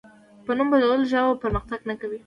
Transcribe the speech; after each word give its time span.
په 0.45 0.51
نوم 0.57 0.67
بدلولو 0.71 1.09
ژبه 1.11 1.39
پرمختګ 1.43 1.79
نه 1.89 1.95
کوي. 2.01 2.17